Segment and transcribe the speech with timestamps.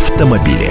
[0.00, 0.70] автомобили.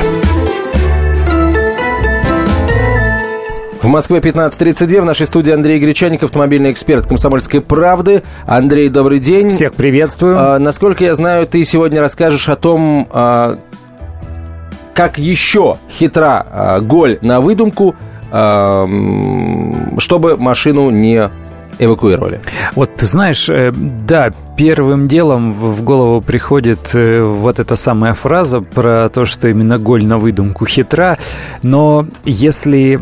[3.81, 5.01] В Москве 15.32.
[5.01, 8.23] В нашей студии Андрей Гречаник, автомобильный эксперт «Комсомольской правды».
[8.45, 9.49] Андрей, добрый день.
[9.49, 10.37] Всех приветствую.
[10.37, 13.57] А, насколько я знаю, ты сегодня расскажешь о том, а,
[14.93, 17.95] как еще хитра а, голь на выдумку,
[18.31, 18.87] а,
[19.97, 21.29] чтобы машину не
[21.79, 22.41] эвакуировали.
[22.75, 28.59] Вот ты знаешь, э, да, первым делом в голову приходит э, вот эта самая фраза
[28.59, 31.17] про то, что именно голь на выдумку хитра,
[31.63, 32.99] но если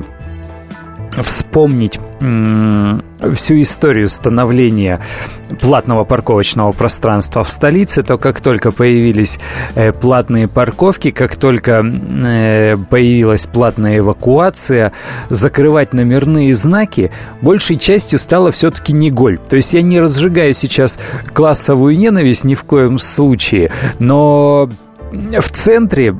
[1.21, 4.99] вспомнить всю историю становления
[5.61, 9.39] платного парковочного пространства в столице, то как только появились
[9.75, 14.91] э, платные парковки, как только э, появилась платная эвакуация,
[15.29, 17.11] закрывать номерные знаки
[17.41, 19.37] большей частью стало все-таки не голь.
[19.37, 20.99] То есть я не разжигаю сейчас
[21.33, 24.69] классовую ненависть ни в коем случае, но
[25.11, 26.15] в центре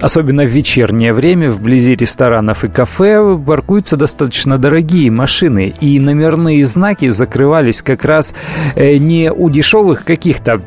[0.00, 7.08] особенно в вечернее время, вблизи ресторанов и кафе, паркуются достаточно дорогие машины, и номерные знаки
[7.08, 8.34] закрывались как раз
[8.74, 10.62] э, не у дешевых каких-то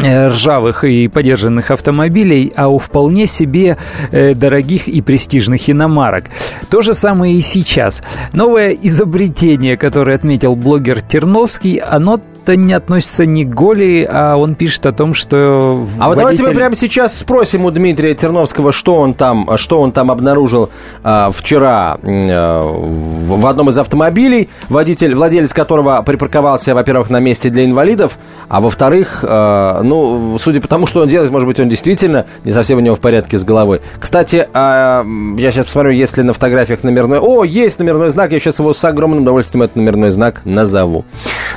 [0.00, 3.78] Э, ржавых и подержанных автомобилей, а у вполне себе
[4.12, 6.26] э, дорогих и престижных иномарок.
[6.70, 8.04] То же самое и сейчас.
[8.32, 14.54] Новое изобретение, которое отметил блогер Терновский, оно то не относится ни к Голи, а он
[14.54, 15.86] пишет о том, что...
[15.98, 19.92] А вот давайте мы прямо сейчас спросим у Дмитрия Терновского, что он там, что он
[19.92, 20.70] там обнаружил
[21.02, 27.66] а, вчера а, в, одном из автомобилей, водитель, владелец которого припарковался, во-первых, на месте для
[27.66, 28.16] инвалидов,
[28.48, 32.52] а во-вторых, а, ну, судя по тому, что он делает, может быть, он действительно не
[32.52, 33.82] совсем у него в порядке с головой.
[34.00, 35.04] Кстати, а,
[35.36, 37.18] я сейчас посмотрю, есть ли на фотографиях номерной...
[37.18, 41.04] О, есть номерной знак, я сейчас его с огромным удовольствием этот номерной знак назову.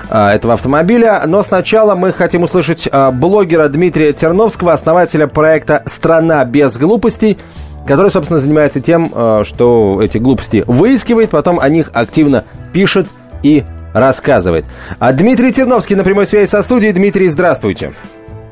[0.10, 0.81] А, этого автомобиля.
[0.84, 7.38] Но сначала мы хотим услышать а, блогера Дмитрия Терновского, основателя проекта «Страна без глупостей»,
[7.88, 13.08] который, собственно, занимается тем, а, что эти глупости выискивает, потом о них активно пишет
[13.44, 13.64] и
[13.94, 14.66] рассказывает.
[15.00, 16.94] А Дмитрий Терновский на прямой связи со студией.
[16.94, 17.94] Дмитрий, здравствуйте.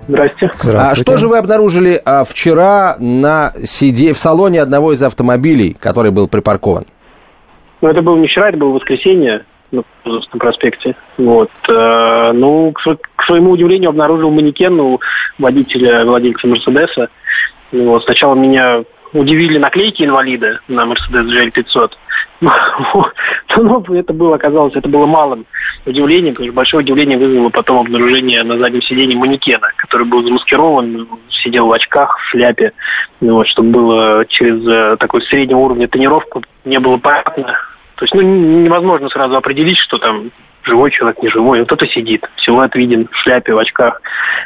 [0.07, 0.51] Здрасте.
[0.73, 4.13] А что же вы обнаружили а, вчера на сиде...
[4.13, 6.85] в салоне одного из автомобилей, который был припаркован?
[7.81, 10.95] Ну, это было не вчера, это было воскресенье на Кузовском проспекте.
[11.17, 11.51] Вот.
[11.67, 14.99] Э, ну, к, своему удивлению, обнаружил манекен у
[15.37, 17.09] водителя, владельца Мерседеса.
[17.71, 18.03] Вот.
[18.03, 21.91] Сначала меня удивили наклейки инвалида на Mercedes GL500.
[22.41, 25.45] Но это было, оказалось, это было малым
[25.85, 31.07] удивлением, потому что большое удивление вызвало потом обнаружение на заднем сиденье манекена, который был замаскирован,
[31.29, 32.73] сидел в очках, в шляпе,
[33.19, 37.57] вот, чтобы было через э, такой среднего уровня тренировку не было понятно.
[37.99, 40.31] То есть ну, невозможно сразу определить, что там
[40.63, 41.65] живой человек, не живой.
[41.65, 44.01] Кто-то сидит, силуэт виден в шляпе, в очках.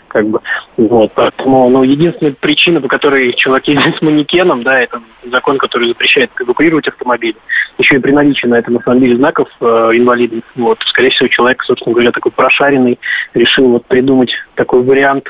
[0.08, 0.40] Как бы.
[0.76, 1.12] вот.
[1.14, 6.32] Поэтому ну, единственная причина, по которой человек ездит с манекеном, да, это закон, который запрещает
[6.40, 7.36] эвакуировать автомобиль.
[7.78, 10.44] Еще и при наличии на этом автомобиле знаков э, инвалидных.
[10.56, 10.80] Вот.
[10.88, 13.00] Скорее всего, человек, собственно говоря, такой прошаренный,
[13.36, 15.28] решил вот придумать такой вариант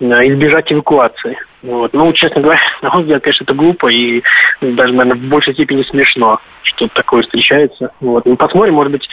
[0.00, 1.38] избежать эвакуации.
[1.62, 1.92] Вот.
[1.92, 4.22] Ну, честно говоря, на мой взгляд, конечно, это глупо и
[4.60, 7.90] даже, наверное, в большей степени смешно, что такое встречается.
[8.00, 8.24] Вот.
[8.26, 9.08] Ну, посмотрим, может быть,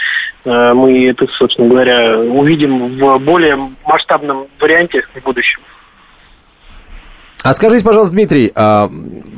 [0.45, 5.61] э, мы это, собственно говоря, увидим в более масштабном варианте в будущем.
[7.43, 8.89] А скажите, пожалуйста, Дмитрий, а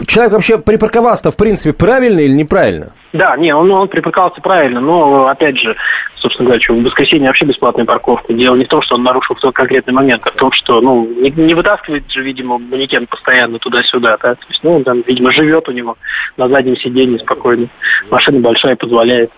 [0.05, 2.93] человек вообще припарковался-то, в принципе, правильно или неправильно?
[3.17, 5.75] Да, не, он, он припарковался правильно, но, опять же,
[6.15, 8.31] собственно говоря, что в воскресенье вообще бесплатная парковка.
[8.33, 10.81] Дело не в том, что он нарушил в тот конкретный момент, а в том, что,
[10.81, 15.01] ну, не, не вытаскивает же, видимо, манекен постоянно туда-сюда, да, то есть, ну, он там,
[15.07, 15.97] видимо, живет у него
[16.37, 17.67] на заднем сиденье спокойно.
[18.11, 19.31] Машина большая позволяет.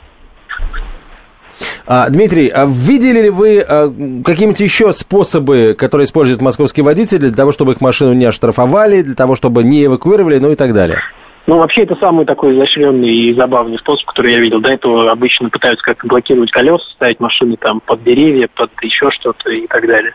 [1.85, 3.87] А, Дмитрий, а видели ли вы а,
[4.23, 9.15] какие-нибудь еще способы, которые используют московские водители для того, чтобы их машину не оштрафовали, для
[9.15, 10.99] того, чтобы не эвакуировали, ну и так далее?
[11.49, 14.61] Ну, вообще, это самый такой изощренный и забавный способ, который я видел.
[14.61, 19.49] До этого обычно пытаются как-то блокировать колеса, ставить машины там под деревья, под еще что-то
[19.49, 20.13] и так далее.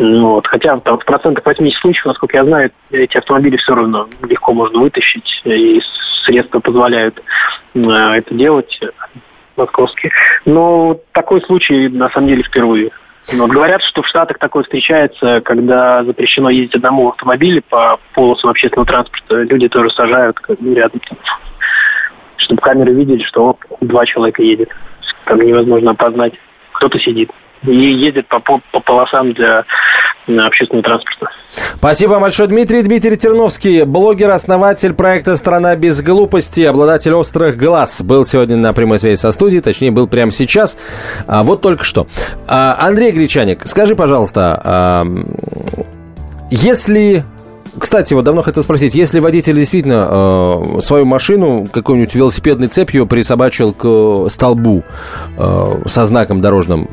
[0.00, 0.48] Ну, вот.
[0.48, 4.80] Хотя там в процентах 80 случаев, насколько я знаю, эти автомобили все равно легко можно
[4.80, 5.80] вытащить, и
[6.24, 7.22] средства позволяют
[7.74, 8.80] э, это делать
[9.56, 10.10] московский.
[10.46, 12.90] Но такой случай на самом деле впервые.
[13.30, 18.86] Вот говорят, что в Штатах такое встречается, когда запрещено ездить одному автомобиле по полосам общественного
[18.86, 19.42] транспорта.
[19.42, 21.00] Люди тоже сажают рядом,
[22.36, 24.70] чтобы камеры видели, что два человека едет.
[25.26, 26.34] Там невозможно опознать,
[26.72, 27.30] кто-то сидит
[27.66, 29.64] и ездит по, по, по полосам для
[30.26, 31.26] общественного транспорта.
[31.76, 32.82] Спасибо большое, Дмитрий.
[32.82, 38.98] Дмитрий Терновский, блогер, основатель проекта «Страна без глупости», обладатель острых глаз, был сегодня на прямой
[38.98, 40.78] связи со студией, точнее, был прямо сейчас,
[41.26, 42.06] а, вот только что.
[42.46, 45.06] А, Андрей Гречаник, скажи, пожалуйста, а,
[46.50, 47.24] если
[47.78, 53.72] кстати, вот давно хотел спросить, если водитель действительно э, свою машину, какую-нибудь велосипедной цепью присобачил
[53.72, 54.82] к столбу
[55.38, 56.88] э, со знаком дорожным,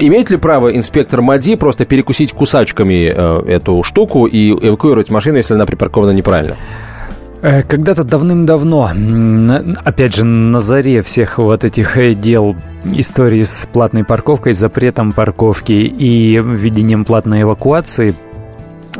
[0.00, 5.54] имеет ли право инспектор МАДИ просто перекусить кусачками э, эту штуку и эвакуировать машину, если
[5.54, 6.56] она припаркована неправильно?
[7.42, 8.90] Э, когда-то давным-давно,
[9.84, 15.72] опять же, на заре всех вот этих э, дел истории с платной парковкой, запретом парковки
[15.72, 18.14] и введением платной эвакуации,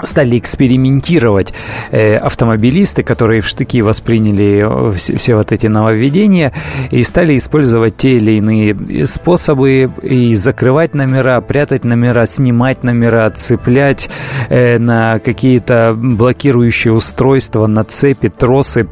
[0.02, 1.52] стали экспериментировать
[1.90, 6.52] э, автомобилисты, которые в штыки восприняли э, все, все вот эти нововведения
[6.90, 14.10] и стали использовать те или иные способы и закрывать номера, прятать номера, снимать номера, цеплять
[14.48, 18.88] э, на какие-то блокирующие устройства, на цепи, тросы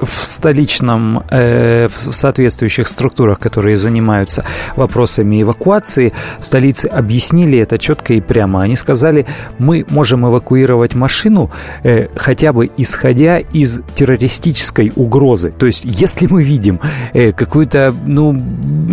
[0.00, 4.44] в столичном, э, в соответствующих структурах, которые занимаются
[4.76, 8.62] вопросами эвакуации, в столице объяснили это четко и прямо.
[8.62, 9.26] Они сказали,
[9.58, 11.50] мы можем эвакуировать машину
[11.82, 15.50] э, хотя бы исходя из террористической угрозы.
[15.50, 16.80] То есть, если мы видим
[17.12, 18.34] э, какой-то, ну,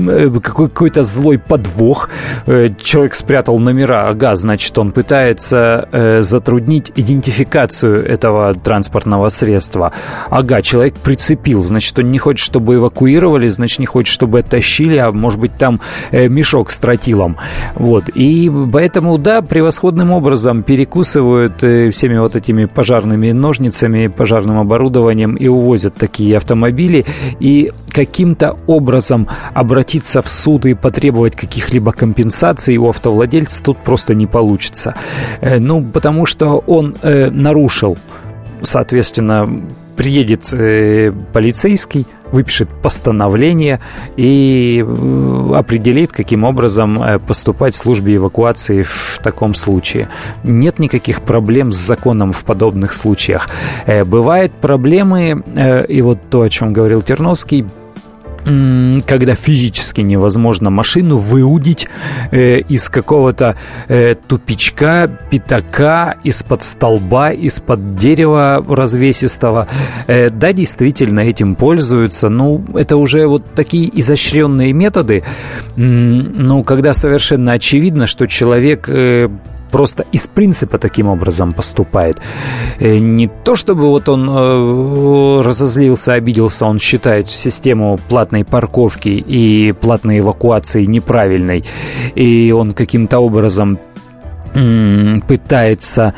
[0.10, 2.10] э, какой, какой-то злой подвох,
[2.46, 9.92] э, человек спрятал номера, ага, значит, он пытается э, затруднить идентификацию этого транспортного средства.
[10.30, 11.62] Ага, человек прицепил.
[11.62, 15.80] Значит, он не хочет, чтобы эвакуировали, значит, не хочет, чтобы оттащили, а может быть, там
[16.12, 17.38] э, мешок с тротилом.
[17.76, 18.10] Вот.
[18.10, 25.48] И поэтому, да, превосходным образом перекусывают э, всеми вот этими пожарными ножницами, пожарным оборудованием и
[25.48, 27.06] увозят такие автомобили.
[27.40, 34.28] И каким-то образом обратиться в суд и потребовать каких-либо компенсаций у автовладельца тут просто не
[34.28, 34.96] получится.
[35.42, 37.98] Э, ну, потому что он э, нарушил
[38.64, 39.50] соответственно,
[40.02, 43.80] приедет э, полицейский, выпишет постановление
[44.18, 50.08] и э, определит, каким образом э, поступать службе эвакуации в таком случае.
[50.44, 53.48] Нет никаких проблем с законом в подобных случаях.
[53.86, 55.44] Бывают проблемы,
[55.88, 57.68] и вот то, о чем говорил Терновский,
[59.06, 61.88] когда физически невозможно машину выудить
[62.32, 63.56] э, из какого-то
[63.88, 69.68] э, тупичка, пятака, из-под столба, из-под дерева развесистого.
[70.08, 72.30] Э, да, действительно, этим пользуются.
[72.30, 75.24] Ну, это уже вот такие изощренные методы,
[75.76, 79.30] ну, когда совершенно очевидно, что человек э,
[79.72, 82.18] просто из принципа таким образом поступает.
[82.80, 89.72] Э, не то чтобы вот он э, разозлился, обиделся, он считает систему платной парковки и
[89.72, 91.64] платной эвакуации неправильной,
[92.16, 93.80] и он каким-то образом
[95.28, 96.14] пытается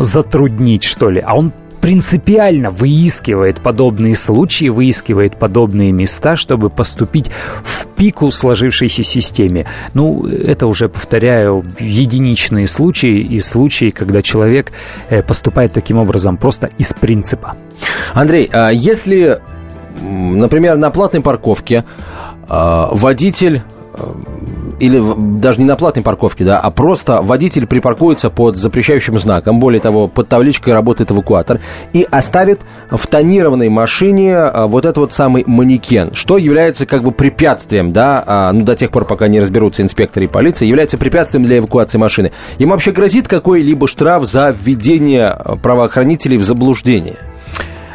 [0.00, 1.22] затруднить, что ли.
[1.24, 1.52] А он
[1.82, 7.28] принципиально выискивает подобные случаи, выискивает подобные места, чтобы поступить
[7.64, 9.66] в пику сложившейся системе.
[9.92, 14.72] Ну, это уже, повторяю, единичные случаи и случаи, когда человек
[15.10, 17.56] э, поступает таким образом просто из принципа.
[18.14, 19.40] Андрей, а если,
[20.00, 21.84] например, на платной парковке
[22.48, 23.62] а, водитель
[24.78, 25.00] или
[25.38, 30.08] даже не на платной парковке, да, а просто водитель припаркуется под запрещающим знаком, более того,
[30.08, 31.60] под табличкой работает эвакуатор,
[31.92, 32.60] и оставит
[32.90, 38.22] в тонированной машине а, вот этот вот самый манекен, что является как бы препятствием, да,
[38.26, 41.98] а, ну, до тех пор, пока не разберутся инспекторы и полиция, является препятствием для эвакуации
[41.98, 42.32] машины.
[42.58, 47.16] Им вообще грозит какой-либо штраф за введение а, правоохранителей в заблуждение?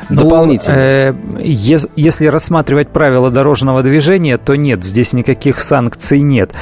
[0.09, 0.75] Ну, дополнительно?
[0.75, 6.53] Э, ес, если рассматривать правила дорожного движения, то нет, здесь никаких санкций нет.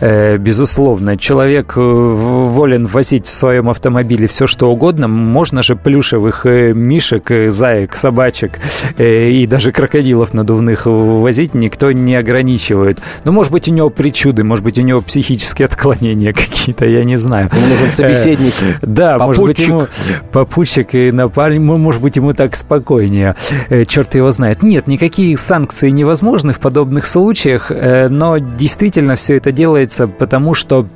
[0.00, 5.08] Э, безусловно, человек э, волен возить в своем автомобиле все, что угодно.
[5.08, 8.60] Можно же плюшевых э, мишек, э, заек, собачек
[8.98, 13.00] э, и даже крокодилов надувных возить никто не ограничивает.
[13.24, 17.16] Ну, может быть, у него причуды, может быть, у него психические отклонения какие-то, я не
[17.16, 17.50] знаю.
[17.52, 18.54] Ему нужен собеседник.
[18.62, 19.26] Э, да, попутчик.
[19.26, 19.86] может быть, ему
[20.30, 23.34] попутчик и напарник, может быть, ему так спокойно спокойнее.
[23.70, 24.62] Э, черт его знает.
[24.62, 30.86] Нет, никакие санкции невозможны в подобных случаях, э, но действительно все это делается потому, что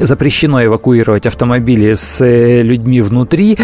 [0.00, 3.58] запрещено эвакуировать автомобили с э, людьми внутри.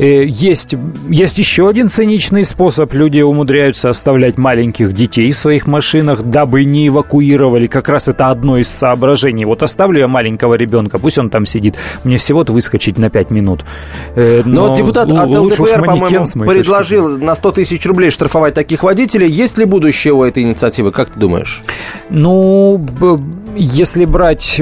[0.00, 0.74] Э, есть,
[1.10, 2.92] есть еще один циничный способ.
[2.94, 7.66] Люди умудряются оставлять маленьких детей в своих машинах, дабы не эвакуировали.
[7.66, 9.44] Как раз это одно из соображений.
[9.44, 11.74] Вот оставлю я маленького ребенка, пусть он там сидит.
[12.02, 13.60] Мне всего-то выскочить на 5 минут.
[14.16, 19.28] Э, но, но депутат от ЛДПР, по-моему, предложил на 100 тысяч рублей штрафовать таких водителей.
[19.28, 21.60] Есть ли будущее у этой инициативы, как ты думаешь?
[22.08, 22.80] Ну,
[23.56, 24.60] если брать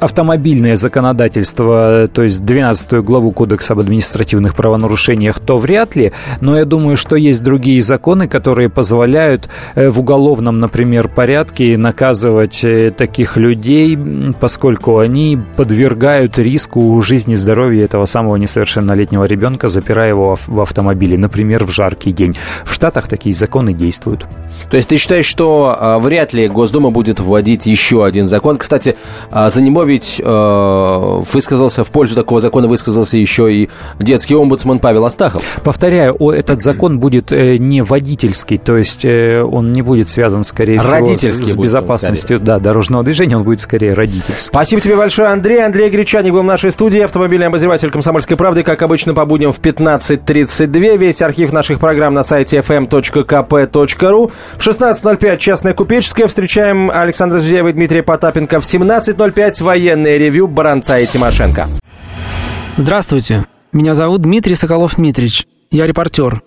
[0.00, 6.12] автомобильное законодательство, то есть 12 главу Кодекса об административных правонарушениях, то вряд ли.
[6.40, 12.64] Но я думаю, что есть другие законы, которые позволяют э, в уголовном, например, порядке наказывать
[12.64, 13.98] э, таких людей,
[14.38, 21.18] поскольку они подвергают риску жизни и здоровья этого самого несовершеннолетнего ребенка, запирая его в автомобиле,
[21.18, 22.36] например, в жаркий день.
[22.64, 24.26] В Штатах такие законы действуют.
[24.70, 28.58] То есть ты считаешь, что э, вряд ли Госдума будет вводить еще один закон?
[28.58, 28.96] Кстати,
[29.30, 33.68] за него ведь э, высказался, в пользу такого закона высказался еще и
[33.98, 35.42] детский омбудсман Павел Астахов.
[35.62, 40.80] Повторяю, этот закон будет э, не водительский, то есть э, он не будет связан, скорее
[40.80, 44.34] всего, с, с безопасностью да, дорожного движения, он будет скорее родительский.
[44.38, 45.64] Спасибо тебе большое, Андрей.
[45.64, 49.60] Андрей Гречаник был в нашей студии, автомобильный обозреватель «Комсомольской правды», как обычно, по будням в
[49.60, 50.96] 15.32.
[50.96, 54.32] Весь архив наших программ на сайте fm.kp.ru.
[54.56, 56.26] В 16.05 «Частная купеческая».
[56.26, 58.60] Встречаем Александра Зюзеева и Дмитрия Потапенко.
[58.60, 61.68] В 17.05 военное ревю Баранца и Тимошенко.
[62.78, 63.44] Здравствуйте.
[63.72, 65.44] Меня зовут Дмитрий Соколов-Митрич.
[65.70, 66.40] Я репортер.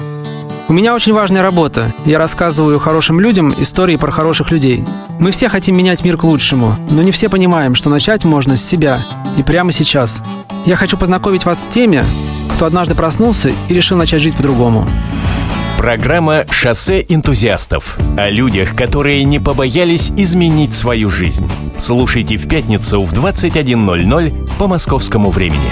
[0.67, 1.93] У меня очень важная работа.
[2.05, 4.83] Я рассказываю хорошим людям истории про хороших людей.
[5.19, 8.65] Мы все хотим менять мир к лучшему, но не все понимаем, что начать можно с
[8.65, 8.99] себя
[9.37, 10.23] и прямо сейчас.
[10.65, 12.03] Я хочу познакомить вас с теми,
[12.55, 14.87] кто однажды проснулся и решил начать жить по-другому.
[15.79, 21.49] Программа «Шоссе энтузиастов» о людях, которые не побоялись изменить свою жизнь.
[21.77, 25.71] Слушайте в пятницу в 21.00 по московскому времени.